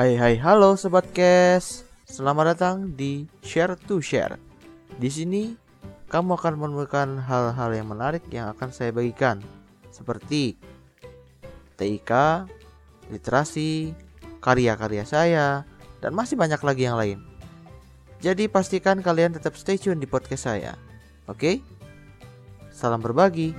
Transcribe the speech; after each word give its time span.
Hai 0.00 0.16
hai 0.16 0.40
halo 0.40 0.80
sobat 0.80 1.12
Kes. 1.12 1.84
Selamat 2.08 2.56
datang 2.56 2.88
di 2.96 3.28
Share 3.44 3.76
to 3.76 4.00
Share. 4.00 4.40
Di 4.96 5.12
sini 5.12 5.52
kamu 6.08 6.40
akan 6.40 6.56
menemukan 6.56 7.20
hal-hal 7.20 7.68
yang 7.76 7.84
menarik 7.92 8.24
yang 8.32 8.48
akan 8.48 8.72
saya 8.72 8.96
bagikan 8.96 9.44
seperti 9.92 10.56
TIK, 11.76 12.08
literasi, 13.12 13.92
karya-karya 14.40 15.04
saya, 15.04 15.68
dan 16.00 16.16
masih 16.16 16.40
banyak 16.40 16.64
lagi 16.64 16.88
yang 16.88 16.96
lain. 16.96 17.20
Jadi 18.24 18.48
pastikan 18.48 19.04
kalian 19.04 19.36
tetap 19.36 19.52
stay 19.52 19.76
tune 19.76 20.00
di 20.00 20.08
podcast 20.08 20.48
saya. 20.48 20.80
Oke? 21.28 21.60
Salam 22.72 23.04
berbagi. 23.04 23.52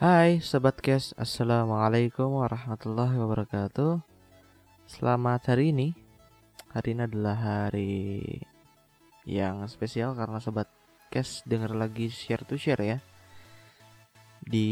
Hai 0.00 0.40
Sobat 0.40 0.80
Kes, 0.80 1.12
Assalamualaikum 1.20 2.40
warahmatullahi 2.40 3.20
wabarakatuh. 3.20 4.00
Selamat 4.88 5.52
hari 5.52 5.76
ini. 5.76 5.92
Hari 6.72 6.96
ini 6.96 7.04
adalah 7.04 7.36
hari 7.36 8.40
yang 9.28 9.60
spesial 9.68 10.16
karena 10.16 10.40
Sobat 10.40 10.72
Kes 11.12 11.44
denger 11.44 11.76
lagi 11.76 12.08
share 12.08 12.48
to 12.48 12.56
share 12.56 12.80
ya. 12.80 12.96
Di 14.40 14.68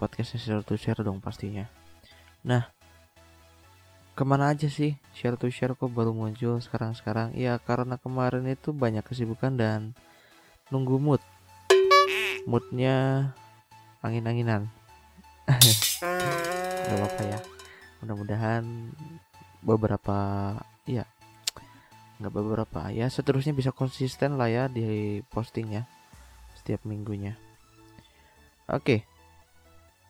podcast 0.00 0.40
share 0.40 0.64
to 0.64 0.80
share 0.80 1.04
dong 1.04 1.20
pastinya. 1.20 1.68
Nah 2.40 2.72
Ke 4.16 4.24
mana 4.24 4.56
aja 4.56 4.72
sih 4.72 4.96
share 5.12 5.36
to 5.36 5.52
share 5.52 5.76
kok 5.76 5.92
baru 5.92 6.16
muncul 6.16 6.56
sekarang-sekarang? 6.64 7.36
Ya 7.36 7.60
karena 7.60 8.00
kemarin 8.00 8.48
itu 8.48 8.72
banyak 8.72 9.04
kesibukan 9.04 9.52
dan 9.52 9.92
nunggu 10.72 10.96
mood. 10.96 11.20
Moodnya 12.48 13.36
angin-anginan. 14.06 14.70
Gak 16.86 16.96
apa-apa 16.96 17.22
ya. 17.26 17.38
Mudah-mudahan 18.02 18.62
beberapa 19.66 20.18
ya 20.86 21.02
nggak 22.16 22.32
beberapa 22.32 22.88
ya 22.96 23.12
seterusnya 23.12 23.52
bisa 23.52 23.76
konsisten 23.76 24.40
lah 24.40 24.48
ya 24.48 24.64
di 24.72 25.20
postingnya 25.28 25.84
setiap 26.56 26.86
minggunya. 26.88 27.36
Oke 28.70 29.04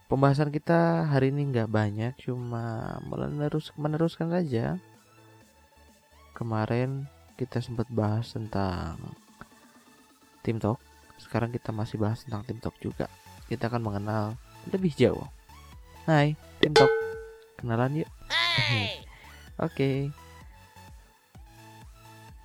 pembahasan 0.07 0.55
kita 0.55 1.11
hari 1.11 1.35
ini 1.35 1.51
nggak 1.51 1.71
banyak 1.71 2.15
cuma 2.23 2.97
menerus 3.03 3.75
meneruskan 3.75 4.31
saja. 4.31 4.79
Kemarin 6.37 7.11
kita 7.35 7.59
sempat 7.59 7.91
bahas 7.91 8.31
tentang 8.31 9.01
tim 10.47 10.63
talk 10.63 10.79
sekarang 11.21 11.53
kita 11.53 11.73
masih 11.73 11.97
bahas 12.01 12.23
tentang 12.23 12.45
tim 12.45 12.59
talk 12.61 12.77
juga 12.81 13.11
kita 13.47 13.71
akan 13.71 13.83
mengenal 13.83 14.35
lebih 14.75 14.91
jauh. 14.99 15.23
Hai, 16.07 16.35
Tim 16.59 16.75
Talk. 16.75 16.91
Kenalan 17.59 18.03
yuk. 18.03 18.11
Oke. 18.11 18.99
Okay. 19.59 19.97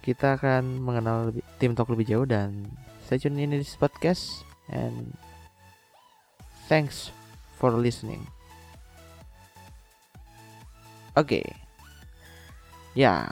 Kita 0.01 0.37
akan 0.37 0.81
mengenal 0.81 1.29
lebih, 1.29 1.45
Tim 1.61 1.73
Talk 1.77 1.89
lebih 1.93 2.09
jauh 2.09 2.25
dan 2.25 2.65
stay 3.05 3.21
tune 3.21 3.37
ini 3.37 3.61
di 3.61 3.65
podcast 3.77 4.45
and 4.69 5.13
thanks 6.69 7.13
for 7.57 7.73
listening. 7.73 8.21
Oke. 11.17 11.41
Okay. 11.41 11.45
Ya, 12.93 13.25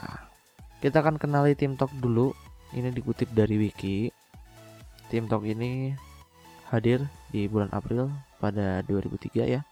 kita 0.82 1.02
akan 1.02 1.22
kenali 1.22 1.54
Tim 1.54 1.78
Talk 1.78 1.94
dulu. 1.98 2.34
Ini 2.70 2.90
dikutip 2.94 3.30
dari 3.34 3.58
wiki. 3.58 4.19
Tim 5.10 5.26
Talk 5.26 5.42
ini 5.42 5.98
hadir 6.70 7.02
di 7.34 7.50
bulan 7.50 7.66
April 7.74 8.14
pada 8.38 8.78
2003 8.86 9.42
ya 9.42 9.66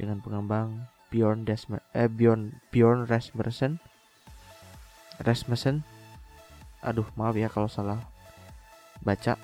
dengan 0.00 0.16
pengembang 0.24 0.88
Bjorn 1.12 1.44
Desmer 1.44 1.84
eh 1.92 2.08
Bjorn 2.08 2.56
Bjorn 2.72 3.04
Rasmussen. 3.04 3.76
Rasmussen. 5.20 5.84
Aduh 6.80 7.04
maaf 7.20 7.36
ya 7.36 7.52
kalau 7.52 7.68
salah 7.68 8.00
baca. 9.04 9.36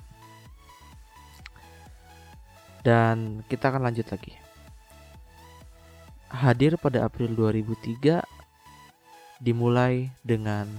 Dan 2.81 3.45
kita 3.53 3.69
akan 3.69 3.85
lanjut 3.85 4.09
lagi. 4.09 4.33
Hadir 6.33 6.81
pada 6.81 7.05
April 7.05 7.37
2003 7.37 8.25
dimulai 9.45 10.09
dengan 10.25 10.73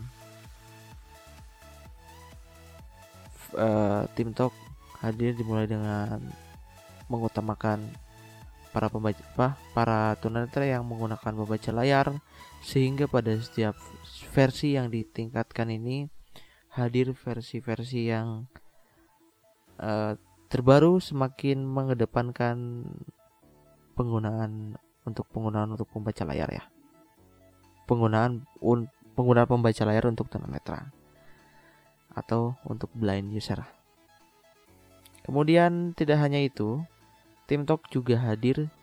uh, 3.59 4.07
tim 4.15 4.31
talk 4.31 4.55
hadir 5.03 5.35
dimulai 5.35 5.67
dengan 5.67 6.23
mengutamakan 7.11 7.83
para 8.69 8.87
pembaca 8.87 9.19
apa, 9.33 9.47
para 9.73 9.99
tunanetra 10.21 10.63
yang 10.63 10.85
menggunakan 10.85 11.33
pembaca 11.33 11.71
layar 11.73 12.07
sehingga 12.61 13.09
pada 13.09 13.33
setiap 13.35 13.73
versi 14.31 14.77
yang 14.77 14.93
ditingkatkan 14.93 15.73
ini 15.73 16.05
hadir 16.69 17.17
versi-versi 17.17 18.13
yang 18.13 18.45
uh, 19.81 20.13
terbaru 20.53 21.01
semakin 21.01 21.65
mengedepankan 21.65 22.85
penggunaan 23.97 24.77
untuk 25.03 25.25
penggunaan 25.33 25.73
untuk 25.73 25.89
pembaca 25.89 26.23
layar 26.29 26.49
ya. 26.53 26.63
Penggunaan 27.89 28.45
un, 28.61 28.85
penggunaan 29.17 29.49
pembaca 29.49 29.81
layar 29.81 30.05
untuk 30.05 30.29
tunanetra 30.29 30.93
atau 32.19 32.59
untuk 32.67 32.91
blind 32.91 33.31
user 33.31 33.63
Kemudian 35.29 35.93
tidak 35.93 36.25
hanya 36.25 36.41
itu, 36.41 36.81
Tim 37.45 37.61
Talk 37.61 37.85
juga 37.93 38.17
hadir 38.17 38.73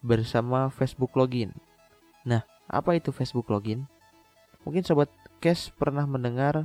bersama 0.00 0.72
Facebook 0.72 1.12
Login. 1.12 1.52
Nah, 2.24 2.40
apa 2.72 2.96
itu 2.96 3.12
Facebook 3.12 3.52
Login? 3.52 3.84
Mungkin 4.64 4.80
sobat 4.80 5.12
Cash 5.44 5.76
pernah 5.76 6.08
mendengar 6.08 6.64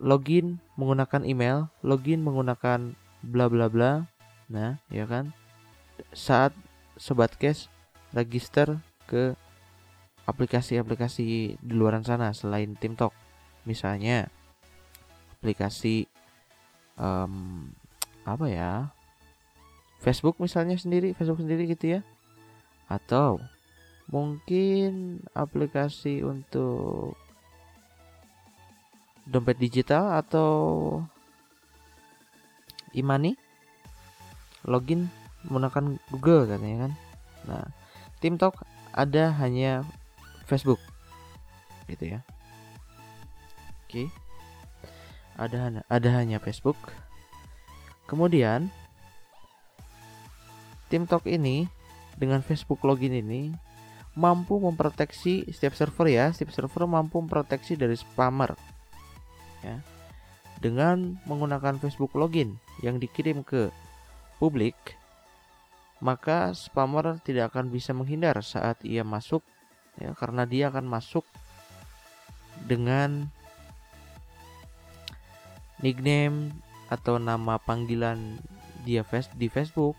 login 0.00 0.56
menggunakan 0.80 1.20
email, 1.28 1.68
login 1.84 2.24
menggunakan 2.24 2.96
bla 3.20 3.46
bla 3.52 3.68
bla. 3.68 4.08
Nah, 4.48 4.80
ya 4.88 5.04
kan? 5.04 5.36
Saat 6.16 6.56
sobat 6.96 7.36
Cash 7.36 7.68
register 8.16 8.80
ke 9.04 9.36
aplikasi-aplikasi 10.24 11.60
di 11.60 11.74
luar 11.76 12.00
sana 12.00 12.32
selain 12.32 12.72
TimTalk. 12.72 13.12
Misalnya 13.68 14.32
aplikasi 15.40 16.04
um, 17.00 17.72
apa 18.28 18.44
ya 18.52 18.72
Facebook 20.04 20.36
misalnya 20.36 20.76
sendiri 20.76 21.16
Facebook 21.16 21.40
sendiri 21.40 21.64
gitu 21.64 21.96
ya. 21.96 22.00
Atau 22.92 23.40
mungkin 24.12 25.24
aplikasi 25.32 26.20
untuk 26.20 27.16
dompet 29.24 29.56
digital 29.56 30.20
atau 30.20 30.52
imani 32.92 33.32
login 34.68 35.08
menggunakan 35.48 35.96
Google 36.12 36.44
katanya 36.52 36.76
kan. 36.84 36.92
Nah 37.48 37.64
tim 38.20 38.36
talk 38.36 38.60
ada 38.92 39.32
hanya 39.40 39.88
Facebook 40.44 40.80
gitu 41.88 42.12
ya. 42.12 42.20
Oke. 43.88 44.04
okay 44.04 44.29
ada 45.40 45.80
ada 45.88 46.08
hanya 46.12 46.36
Facebook. 46.36 46.76
Kemudian 48.04 48.68
tim 50.92 51.08
talk 51.08 51.24
ini 51.24 51.64
dengan 52.20 52.44
Facebook 52.44 52.84
login 52.84 53.16
ini 53.16 53.56
mampu 54.12 54.60
memproteksi 54.60 55.48
setiap 55.48 55.72
server 55.72 56.12
ya, 56.12 56.28
setiap 56.34 56.52
server 56.52 56.84
mampu 56.84 57.16
memproteksi 57.24 57.80
dari 57.80 57.96
spammer. 57.96 58.52
Ya. 59.64 59.80
Dengan 60.60 61.16
menggunakan 61.24 61.80
Facebook 61.80 62.12
login 62.20 62.60
yang 62.84 63.00
dikirim 63.00 63.40
ke 63.40 63.72
publik, 64.36 64.76
maka 66.04 66.52
spammer 66.52 67.16
tidak 67.24 67.56
akan 67.56 67.72
bisa 67.72 67.96
menghindar 67.96 68.36
saat 68.44 68.76
ia 68.84 69.00
masuk 69.00 69.40
ya 69.96 70.12
karena 70.16 70.44
dia 70.44 70.72
akan 70.72 70.88
masuk 70.88 71.24
dengan 72.64 73.28
nickname 75.80 76.52
atau 76.88 77.16
nama 77.16 77.56
panggilan 77.60 78.40
dia 78.84 79.04
di 79.36 79.48
Facebook, 79.52 79.96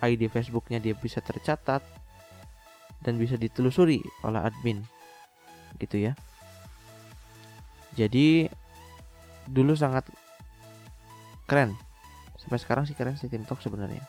ID 0.00 0.28
Facebooknya 0.32 0.80
dia 0.80 0.96
bisa 0.96 1.20
tercatat 1.20 1.84
dan 3.04 3.20
bisa 3.20 3.36
ditelusuri 3.36 4.00
oleh 4.24 4.40
admin, 4.40 4.80
gitu 5.78 6.00
ya. 6.10 6.12
Jadi 7.96 8.48
dulu 9.48 9.72
sangat 9.72 10.04
keren. 11.48 11.72
Sampai 12.36 12.60
sekarang 12.60 12.84
sih 12.84 12.92
keren 12.92 13.16
sih 13.16 13.30
TikTok 13.30 13.62
sebenarnya. 13.64 14.04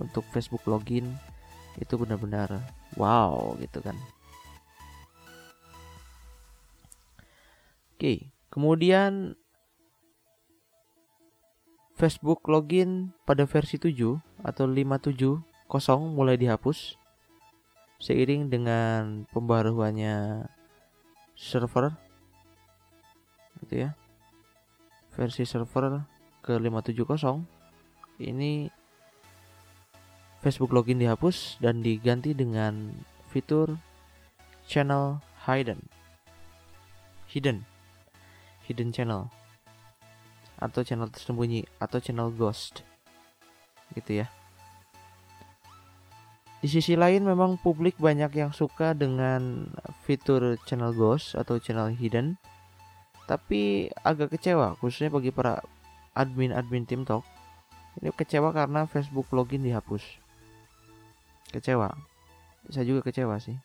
Untuk 0.00 0.26
Facebook 0.32 0.64
login 0.66 1.06
itu 1.78 1.94
benar-benar 1.96 2.60
wow 2.98 3.54
gitu 3.60 3.78
kan. 3.84 3.96
Oke, 7.94 8.34
kemudian 8.50 9.38
Facebook 12.02 12.50
login 12.50 13.14
pada 13.22 13.46
versi 13.46 13.78
7 13.78 13.94
atau 14.42 14.66
570 14.66 15.38
mulai 16.10 16.34
dihapus 16.34 16.98
seiring 18.02 18.50
dengan 18.50 19.22
pembaruannya 19.30 20.42
server 21.38 21.94
gitu 23.62 23.86
ya. 23.86 23.94
Versi 25.14 25.46
server 25.46 26.02
ke 26.42 26.58
570 26.58 27.46
ini 28.18 28.66
Facebook 30.42 30.74
login 30.74 30.98
dihapus 30.98 31.62
dan 31.62 31.86
diganti 31.86 32.34
dengan 32.34 32.98
fitur 33.30 33.78
channel 34.66 35.22
hidden. 35.46 35.78
Hidden. 37.30 37.62
Hidden 38.66 38.90
channel 38.90 39.30
atau 40.62 40.86
channel 40.86 41.10
tersembunyi 41.10 41.66
atau 41.82 41.98
channel 41.98 42.30
ghost. 42.30 42.86
Gitu 43.92 44.22
ya. 44.22 44.26
Di 46.62 46.70
sisi 46.70 46.94
lain 46.94 47.26
memang 47.26 47.58
publik 47.58 47.98
banyak 47.98 48.38
yang 48.38 48.54
suka 48.54 48.94
dengan 48.94 49.66
fitur 50.06 50.54
channel 50.62 50.94
ghost 50.94 51.34
atau 51.34 51.58
channel 51.58 51.90
hidden. 51.90 52.38
Tapi 53.26 53.90
agak 54.06 54.38
kecewa 54.38 54.78
khususnya 54.78 55.10
bagi 55.10 55.34
para 55.34 55.58
admin-admin 56.14 56.86
tim 56.86 57.02
talk. 57.02 57.26
Ini 57.98 58.14
kecewa 58.14 58.54
karena 58.54 58.86
Facebook 58.86 59.26
login 59.34 59.66
dihapus. 59.66 60.06
Kecewa. 61.50 61.92
Saya 62.70 62.86
juga 62.86 63.02
kecewa 63.04 63.42
sih. 63.42 63.58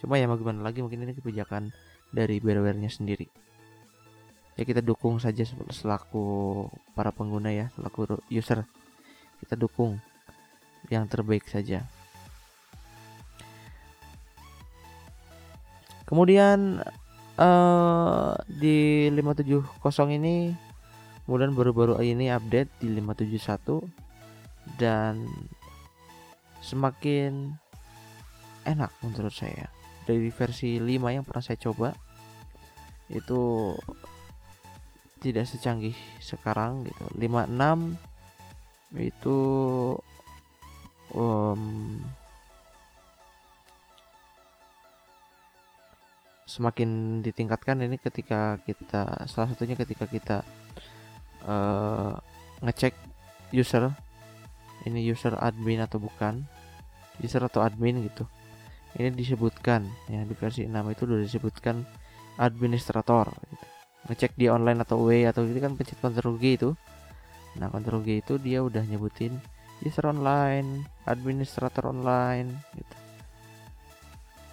Cuma 0.00 0.16
ya 0.16 0.30
mau 0.30 0.38
gimana 0.38 0.64
lagi? 0.64 0.80
Mungkin 0.80 1.02
ini 1.02 1.12
kebijakan 1.12 1.74
dari 2.14 2.40
bearware 2.40 2.78
sendiri 2.88 3.28
ya 4.60 4.68
kita 4.68 4.84
dukung 4.84 5.16
saja 5.16 5.40
selaku 5.72 6.68
para 6.92 7.08
pengguna 7.16 7.48
ya 7.48 7.72
selaku 7.72 8.20
user. 8.28 8.68
Kita 9.40 9.56
dukung 9.56 9.96
yang 10.92 11.08
terbaik 11.08 11.48
saja. 11.48 11.88
Kemudian 16.04 16.84
uh, 17.40 18.36
di 18.44 19.08
570 19.08 19.64
ini 20.20 20.52
kemudian 21.24 21.56
baru-baru 21.56 21.96
ini 22.04 22.28
update 22.28 22.84
di 22.84 22.92
571 23.00 23.80
dan 24.76 25.24
semakin 26.60 27.56
enak 28.68 28.92
menurut 29.00 29.32
saya. 29.32 29.72
Dari 30.04 30.28
versi 30.28 30.76
5 30.76 31.16
yang 31.16 31.24
pernah 31.24 31.40
saya 31.40 31.56
coba 31.56 31.96
itu 33.10 33.72
tidak 35.20 35.44
secanggih 35.46 35.94
sekarang 36.18 36.88
gitu. 36.88 37.04
56 37.14 37.94
itu 38.98 39.38
um, 41.14 41.62
semakin 46.48 47.22
ditingkatkan 47.22 47.86
ini 47.86 48.00
ketika 48.00 48.58
kita 48.66 49.28
salah 49.30 49.48
satunya 49.54 49.78
ketika 49.78 50.10
kita 50.10 50.42
uh, 51.46 52.18
ngecek 52.66 52.96
user 53.54 53.94
ini 54.88 55.06
user 55.06 55.38
admin 55.38 55.84
atau 55.84 56.02
bukan 56.02 56.42
user 57.22 57.44
atau 57.46 57.62
admin 57.62 58.02
gitu. 58.02 58.26
Ini 58.98 59.14
disebutkan 59.14 59.86
ya 60.10 60.26
di 60.26 60.34
versi 60.34 60.66
6 60.66 60.74
itu 60.90 61.02
sudah 61.06 61.22
disebutkan 61.22 61.76
administrator 62.42 63.30
gitu 63.54 63.69
ngecek 64.08 64.38
di 64.38 64.48
online 64.48 64.80
atau 64.86 65.04
W 65.04 65.28
atau 65.28 65.44
itu 65.44 65.60
kan 65.60 65.76
pencet 65.76 65.98
Ctrl 66.00 66.36
G 66.40 66.44
itu. 66.56 66.70
Nah 67.58 67.68
Ctrl 67.68 68.00
G 68.06 68.08
itu 68.22 68.34
dia 68.40 68.64
udah 68.64 68.80
nyebutin 68.86 69.36
user 69.84 70.08
online 70.08 70.86
administrator 71.04 71.88
online 71.90 72.52
gitu. 72.76 72.96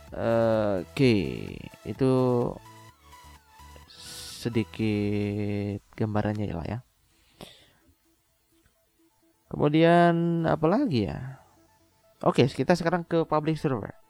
Uh, 0.08 0.88
oke 0.88 0.96
okay. 0.96 1.60
itu 1.84 2.12
sedikit 4.40 5.84
gambarannya 6.00 6.48
lah 6.56 6.68
ya. 6.68 6.80
Kemudian 9.48 10.44
apa 10.48 10.68
lagi 10.68 11.08
ya? 11.08 11.44
Oke 12.24 12.44
okay, 12.44 12.52
kita 12.52 12.76
sekarang 12.76 13.04
ke 13.04 13.24
public 13.28 13.60
server 13.60 14.07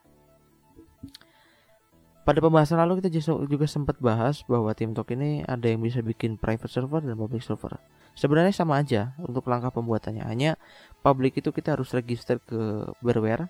pada 2.28 2.44
pembahasan 2.44 2.76
lalu 2.84 3.00
kita 3.00 3.24
juga 3.24 3.64
sempat 3.72 4.04
bahas 4.04 4.44
bahwa 4.52 4.76
TeamTalk 4.76 5.16
ini 5.16 5.48
ada 5.48 5.64
yang 5.64 5.80
bisa 5.80 6.04
bikin 6.04 6.36
private 6.36 6.68
server 6.68 7.00
dan 7.00 7.16
public 7.16 7.40
server. 7.40 7.80
Sebenarnya 8.20 8.52
sama 8.52 8.84
aja 8.84 9.16
untuk 9.16 9.48
langkah 9.48 9.72
pembuatannya. 9.72 10.28
Hanya 10.28 10.60
public 11.00 11.40
itu 11.40 11.56
kita 11.56 11.80
harus 11.80 11.96
register 11.96 12.44
ke 12.44 12.84
Bearware 13.00 13.48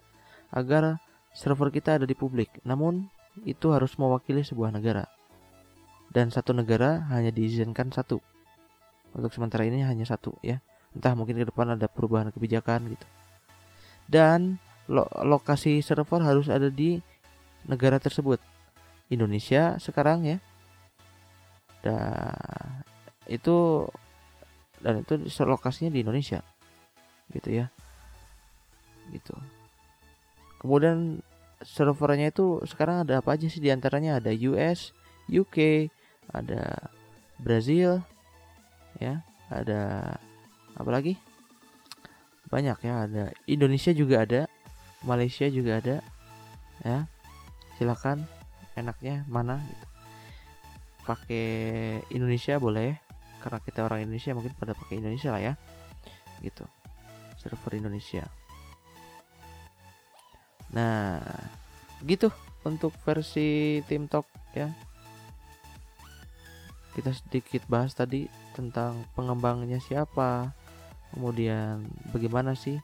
agar 0.54 1.02
server 1.34 1.74
kita 1.74 1.98
ada 1.98 2.06
di 2.06 2.14
publik. 2.14 2.54
Namun 2.62 3.10
itu 3.50 3.74
harus 3.74 3.98
mewakili 3.98 4.46
sebuah 4.46 4.70
negara. 4.70 5.10
Dan 6.14 6.30
satu 6.30 6.54
negara 6.54 7.02
hanya 7.10 7.34
diizinkan 7.34 7.90
satu. 7.90 8.22
Untuk 9.18 9.34
sementara 9.34 9.66
ini 9.66 9.82
hanya 9.90 10.06
satu 10.06 10.38
ya. 10.46 10.62
Entah 10.94 11.18
mungkin 11.18 11.42
ke 11.42 11.50
depan 11.50 11.74
ada 11.74 11.90
perubahan 11.90 12.30
kebijakan 12.30 12.94
gitu. 12.94 13.08
Dan 14.06 14.62
lo 14.86 15.10
lokasi 15.26 15.82
server 15.82 16.22
harus 16.22 16.46
ada 16.46 16.70
di 16.70 17.02
negara 17.66 17.98
tersebut 17.98 18.38
Indonesia 19.07 19.80
sekarang 19.80 20.27
ya. 20.27 20.38
Dan 21.83 22.83
itu 23.27 23.88
dan 24.83 25.04
itu 25.04 25.13
lokasinya 25.44 25.92
di 25.92 26.04
Indonesia. 26.04 26.44
Gitu 27.31 27.63
ya. 27.63 27.65
Gitu. 29.11 29.35
Kemudian 30.59 31.23
servernya 31.64 32.30
itu 32.30 32.61
sekarang 32.68 33.07
ada 33.07 33.23
apa 33.23 33.35
aja 33.35 33.47
sih? 33.47 33.64
Di 33.64 33.71
antaranya 33.71 34.19
ada 34.19 34.31
US 34.52 34.92
UK 35.31 35.87
ada 36.31 36.92
Brazil 37.40 38.04
ya. 38.99 39.23
Ada 39.47 40.11
apa 40.76 40.90
lagi? 40.92 41.16
Banyak 42.52 42.78
ya. 42.83 42.94
Ada 43.07 43.23
Indonesia 43.47 43.95
juga 43.95 44.28
ada 44.28 44.52
Malaysia 45.07 45.47
juga 45.47 45.80
ada 45.80 46.04
ya. 46.83 47.07
Silakan 47.80 48.37
enaknya 48.78 49.26
mana 49.26 49.57
gitu. 49.66 49.86
Pakai 51.04 51.48
Indonesia 52.14 52.62
boleh 52.62 52.94
karena 53.42 53.60
kita 53.64 53.86
orang 53.86 54.06
Indonesia 54.06 54.36
mungkin 54.38 54.54
pada 54.54 54.78
pakai 54.78 55.02
Indonesia 55.02 55.34
lah 55.34 55.42
ya 55.42 55.54
gitu. 56.46 56.64
Server 57.42 57.74
Indonesia. 57.76 58.30
Nah 60.72 61.22
gitu 62.06 62.30
untuk 62.62 62.94
versi 63.02 63.81
tim 63.90 64.06
talk 64.06 64.30
ya. 64.54 64.69
Kita 66.94 67.14
sedikit 67.14 67.62
bahas 67.69 67.94
tadi 67.94 68.26
tentang 68.57 69.06
pengembangnya 69.14 69.78
siapa 69.78 70.50
kemudian 71.14 71.86
bagaimana 72.10 72.57
sih 72.57 72.81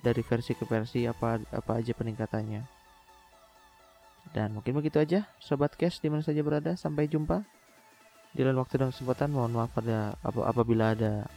dari 0.00 0.24
versi 0.24 0.56
ke 0.56 0.64
versi 0.64 1.04
apa 1.04 1.36
apa 1.52 1.72
aja 1.78 1.92
peningkatannya 1.92 2.71
dan 4.32 4.56
mungkin 4.56 4.72
begitu 4.80 4.96
aja 4.96 5.28
sobat 5.36 5.76
cash 5.76 6.00
di 6.00 6.08
mana 6.08 6.24
saja 6.24 6.40
berada. 6.40 6.72
Sampai 6.74 7.08
jumpa 7.08 7.44
di 8.32 8.40
lain 8.40 8.56
waktu 8.56 8.80
dan 8.80 8.88
kesempatan. 8.88 9.32
Mohon 9.32 9.52
maaf 9.60 9.70
pada 9.76 10.16
ap 10.24 10.36
apabila 10.40 10.96
ada 10.96 11.28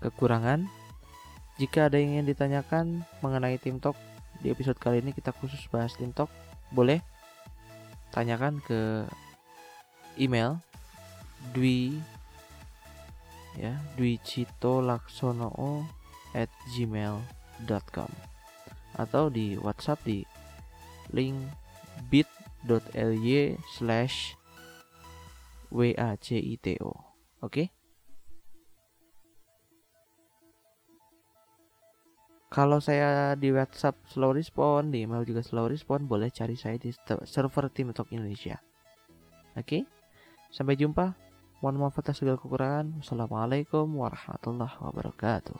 kekurangan. 0.00 0.64
Jika 1.60 1.90
ada 1.92 2.00
yang 2.00 2.18
ingin 2.18 2.26
ditanyakan 2.32 3.02
mengenai 3.20 3.58
Tim 3.60 3.82
Talk 3.82 3.98
di 4.40 4.48
episode 4.54 4.78
kali 4.78 5.02
ini 5.02 5.10
kita 5.10 5.34
khusus 5.34 5.66
bahas 5.68 5.92
Tim 5.98 6.14
Talk, 6.14 6.30
boleh 6.70 7.02
tanyakan 8.14 8.62
ke 8.62 9.04
email 10.16 10.62
dwi 11.50 11.98
ya 13.58 13.74
dwi 13.98 14.22
cito 14.22 14.78
laksono 14.78 15.50
at 16.30 16.50
gmail.com 16.70 18.10
atau 18.98 19.30
di 19.30 19.58
WhatsApp 19.58 20.02
di 20.06 20.22
link 21.12 21.36
bit.ly 22.08 23.56
slash 23.76 24.36
WACITO 25.68 26.88
Oke 26.88 27.42
okay? 27.42 27.66
Kalau 32.48 32.80
saya 32.80 33.36
di 33.36 33.52
WhatsApp 33.52 34.00
slow 34.08 34.32
respon, 34.32 34.88
di 34.88 35.04
email 35.04 35.20
juga 35.28 35.44
slow 35.44 35.68
respon, 35.68 36.08
boleh 36.08 36.32
cari 36.32 36.56
saya 36.56 36.80
di 36.80 36.88
server 37.28 37.68
Tim 37.68 37.92
Talk 37.92 38.08
Indonesia. 38.08 38.56
Oke, 39.52 39.84
sampai 40.48 40.80
jumpa. 40.80 41.12
Mohon 41.60 41.90
maaf 41.90 42.00
atas 42.00 42.24
segala 42.24 42.40
kekurangan. 42.40 43.04
Wassalamualaikum 43.04 43.84
warahmatullahi 43.84 44.80
wabarakatuh. 44.80 45.58